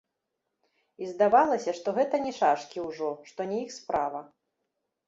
[1.03, 4.29] І здавалася, што гэта не шашкі ўжо, што не іх справа.